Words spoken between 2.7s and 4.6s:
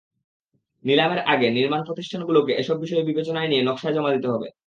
বিষয় বিবেচনায় নিয়ে নকশা জমা দিতে হবে।